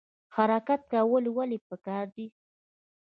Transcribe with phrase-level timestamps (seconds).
[0.35, 2.27] حرکت کول ولې پکار دي؟